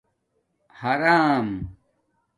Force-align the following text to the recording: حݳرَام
حݳرَام 0.79 1.45